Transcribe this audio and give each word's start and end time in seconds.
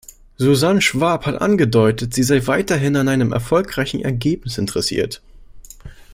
Susan 0.39 0.81
Schwab 0.81 1.27
hat 1.27 1.41
angedeutet, 1.43 2.11
sie 2.15 2.23
sei 2.23 2.47
weiterhin 2.47 2.95
an 2.95 3.07
einem 3.07 3.31
erfolgreichen 3.31 4.01
Ergebnis 4.01 4.57
interessiert. 4.57 5.21